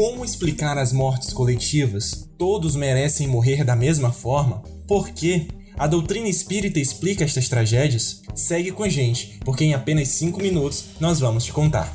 [0.00, 2.26] Como explicar as mortes coletivas?
[2.38, 4.62] Todos merecem morrer da mesma forma?
[4.88, 5.48] Por quê?
[5.76, 8.22] A doutrina espírita explica estas tragédias?
[8.34, 11.94] Segue com a gente, porque em apenas 5 minutos nós vamos te contar.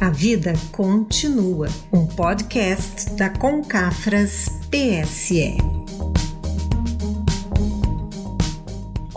[0.00, 5.83] A Vida Continua, um podcast da Concafras PSE.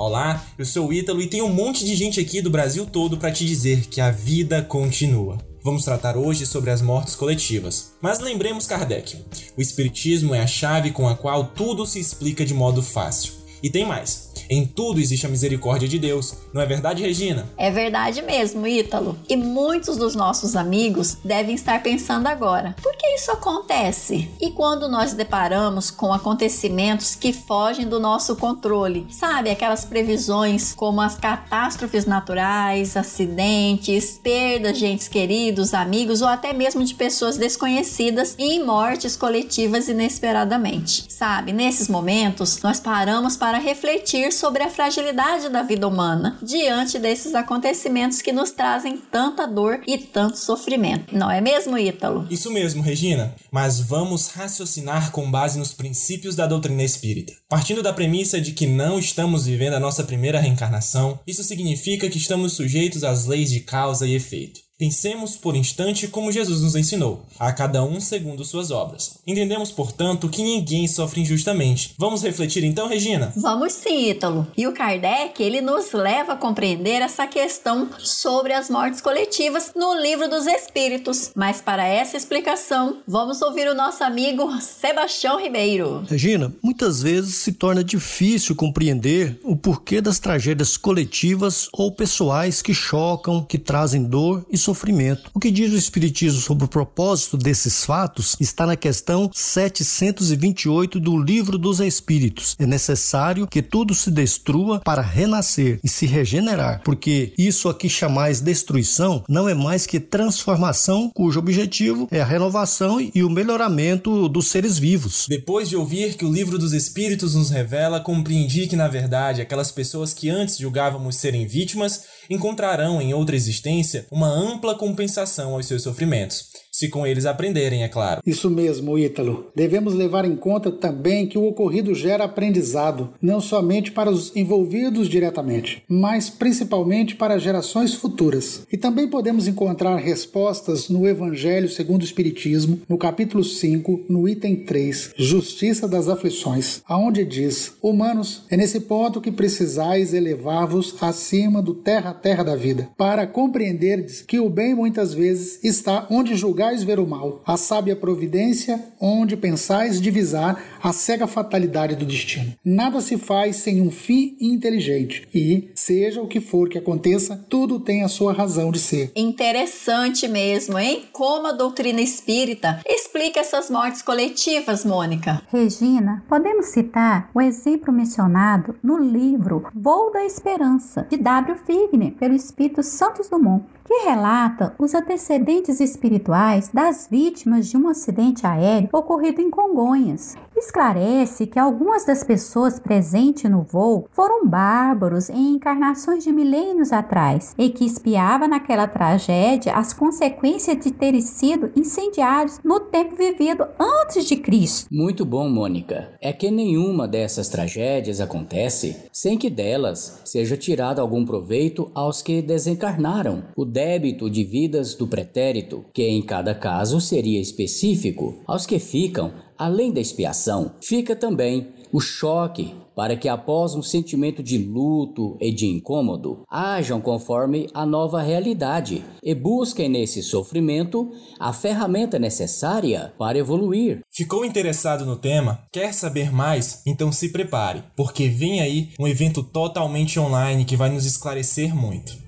[0.07, 3.17] Olá, eu sou o Ítalo e tem um monte de gente aqui do Brasil todo
[3.17, 5.37] para te dizer que a vida continua.
[5.61, 7.91] Vamos tratar hoje sobre as mortes coletivas.
[8.01, 9.17] Mas lembremos Kardec:
[9.57, 13.33] o Espiritismo é a chave com a qual tudo se explica de modo fácil.
[13.61, 14.26] E tem mais.
[14.49, 16.35] Em tudo existe a misericórdia de Deus.
[16.53, 17.47] Não é verdade, Regina?
[17.57, 19.17] É verdade mesmo, Ítalo.
[19.27, 24.29] E muitos dos nossos amigos devem estar pensando agora: por que isso acontece?
[24.39, 31.01] E quando nós deparamos com acontecimentos que fogem do nosso controle, sabe, aquelas previsões como
[31.01, 38.35] as catástrofes naturais, acidentes, perdas de entes queridos, amigos ou até mesmo de pessoas desconhecidas
[38.37, 41.05] e mortes coletivas inesperadamente.
[41.09, 47.35] Sabe, nesses momentos nós paramos para refletir sobre a fragilidade da vida humana diante desses
[47.35, 51.15] acontecimentos que nos trazem tanta dor e tanto sofrimento.
[51.15, 52.27] Não é mesmo, Ítalo?
[52.29, 53.33] Isso mesmo, Regina.
[53.51, 57.33] Mas vamos raciocinar com base nos princípios da doutrina espírita.
[57.49, 62.17] Partindo da premissa de que não estamos vivendo a nossa primeira reencarnação, isso significa que
[62.17, 64.66] estamos sujeitos às leis de causa e efeito.
[64.79, 69.17] Pensemos por instante como Jesus nos ensinou, a cada um segundo suas obras.
[69.25, 71.95] Entendemos, portanto, que ninguém sofre injustamente.
[71.97, 73.33] Vamos refletir então, Regina?
[73.35, 74.45] Vamos sim, Ítalo.
[74.55, 79.99] E o Kardec, ele nos leva a compreender essa questão sobre as mortes coletivas no
[79.99, 81.31] Livro dos Espíritos.
[81.33, 86.05] Mas para essa explicação, vamos ouvir o nosso amigo Sebastião Ribeiro.
[86.07, 92.75] Regina, muitas vezes se torna difícil compreender o porquê das tragédias coletivas ou pessoais que
[92.75, 95.31] chocam, que trazem dor e sofrimento.
[95.33, 101.17] O que diz o Espiritismo sobre o propósito desses fatos está na questão 728 do
[101.17, 102.53] Livro dos Espíritos.
[102.59, 108.41] É necessário que tudo se destrua para renascer e se regenerar, porque isso aqui chamais
[108.41, 114.49] destruição não é mais que transformação, cujo objetivo é a renovação e o melhoramento dos
[114.49, 115.27] seres vivos.
[115.29, 119.71] Depois de ouvir que o Livro dos Espíritos nos revela, compreendi que, na verdade, aquelas
[119.71, 125.83] pessoas que antes julgávamos serem vítimas encontrarão em outra existência uma ampla compensação aos seus
[125.83, 128.21] sofrimentos se com eles aprenderem, é claro.
[128.23, 129.47] Isso mesmo, Ítalo.
[129.55, 135.09] Devemos levar em conta também que o ocorrido gera aprendizado, não somente para os envolvidos
[135.09, 138.61] diretamente, mas principalmente para gerações futuras.
[138.71, 144.57] E também podemos encontrar respostas no Evangelho segundo o Espiritismo, no capítulo 5, no item
[144.57, 151.73] 3, Justiça das Aflições, aonde diz: Humanos, é nesse ponto que precisais elevar-vos acima do
[151.73, 156.99] terra-terra da vida, para compreenderdes que o bem muitas vezes está onde julgar julgais ver
[156.99, 162.53] o mal, a sábia providência, onde pensais divisar a cega fatalidade do destino.
[162.63, 167.79] Nada se faz sem um fim inteligente, e, seja o que for que aconteça, tudo
[167.79, 169.11] tem a sua razão de ser.
[169.15, 171.05] Interessante mesmo, hein?
[171.13, 175.41] Como a doutrina espírita explica essas mortes coletivas, Mônica.
[175.51, 181.57] Regina, podemos citar o exemplo mencionado no livro Voo da Esperança, de W.
[181.65, 188.45] Figne, pelo Espírito Santos Dumont que relata os antecedentes espirituais das vítimas de um acidente
[188.45, 190.35] aéreo ocorrido em Congonhas.
[190.57, 197.53] Esclarece que algumas das pessoas presentes no voo foram bárbaros em encarnações de milênios atrás
[197.59, 204.25] e que espiava naquela tragédia as consequências de terem sido incendiários no tempo vivido antes
[204.25, 204.87] de Cristo.
[204.91, 206.09] Muito bom, Mônica.
[206.19, 212.41] É que nenhuma dessas tragédias acontece sem que delas seja tirado algum proveito aos que
[212.41, 213.43] desencarnaram.
[213.55, 219.31] O débito de vidas do pretérito, que em cada caso seria específico, aos que ficam,
[219.57, 225.51] além da expiação, fica também o choque para que após um sentimento de luto e
[225.51, 233.37] de incômodo, hajam conforme a nova realidade e busquem nesse sofrimento a ferramenta necessária para
[233.37, 234.01] evoluir.
[234.11, 235.59] Ficou interessado no tema?
[235.71, 236.81] Quer saber mais?
[236.87, 242.26] Então se prepare, porque vem aí um evento totalmente online que vai nos esclarecer muito.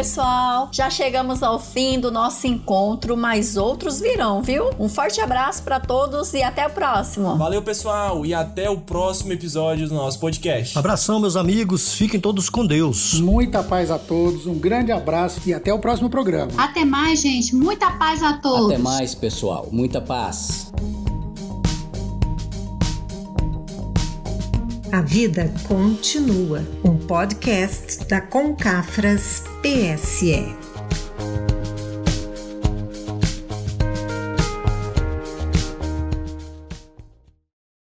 [0.00, 4.70] Pessoal, já chegamos ao fim do nosso encontro, mas outros virão, viu?
[4.78, 7.36] Um forte abraço para todos e até o próximo.
[7.36, 10.78] Valeu, pessoal, e até o próximo episódio do nosso podcast.
[10.78, 13.20] Abração, meus amigos, fiquem todos com Deus.
[13.20, 16.50] Muita paz a todos, um grande abraço e até o próximo programa.
[16.56, 17.54] Até mais, gente.
[17.54, 18.72] Muita paz a todos.
[18.72, 19.68] Até mais, pessoal.
[19.70, 20.72] Muita paz.
[24.92, 30.69] A Vida Continua, um podcast da Concafras PSE.